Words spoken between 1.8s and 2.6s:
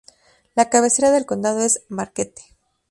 Marquette.